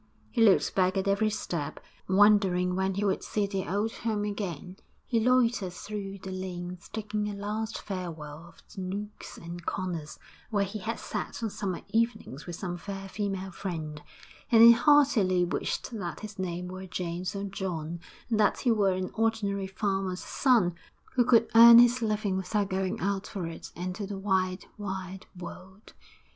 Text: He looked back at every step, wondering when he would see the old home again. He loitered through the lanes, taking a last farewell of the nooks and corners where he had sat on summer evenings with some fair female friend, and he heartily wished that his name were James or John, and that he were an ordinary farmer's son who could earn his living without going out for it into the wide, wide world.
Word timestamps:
He 0.31 0.41
looked 0.41 0.73
back 0.73 0.97
at 0.97 1.07
every 1.07 1.29
step, 1.29 1.79
wondering 2.09 2.73
when 2.75 2.95
he 2.95 3.05
would 3.05 3.21
see 3.23 3.45
the 3.45 3.67
old 3.71 3.91
home 3.97 4.23
again. 4.23 4.77
He 5.05 5.19
loitered 5.19 5.73
through 5.73 6.17
the 6.23 6.31
lanes, 6.31 6.89
taking 6.91 7.29
a 7.29 7.35
last 7.35 7.77
farewell 7.79 8.47
of 8.47 8.63
the 8.73 8.81
nooks 8.81 9.37
and 9.37 9.63
corners 9.63 10.17
where 10.49 10.63
he 10.63 10.79
had 10.79 10.97
sat 10.99 11.43
on 11.43 11.51
summer 11.51 11.81
evenings 11.89 12.47
with 12.47 12.55
some 12.55 12.77
fair 12.77 13.07
female 13.07 13.51
friend, 13.51 14.01
and 14.51 14.63
he 14.63 14.71
heartily 14.71 15.45
wished 15.45 15.91
that 15.91 16.21
his 16.21 16.39
name 16.39 16.69
were 16.69 16.87
James 16.87 17.35
or 17.35 17.43
John, 17.43 17.99
and 18.27 18.39
that 18.39 18.61
he 18.61 18.71
were 18.71 18.93
an 18.93 19.11
ordinary 19.13 19.67
farmer's 19.67 20.23
son 20.23 20.73
who 21.13 21.23
could 21.23 21.47
earn 21.53 21.77
his 21.77 22.01
living 22.01 22.37
without 22.37 22.71
going 22.71 22.99
out 23.01 23.27
for 23.27 23.45
it 23.45 23.71
into 23.75 24.07
the 24.07 24.17
wide, 24.17 24.65
wide 24.79 25.27
world. 25.37 25.93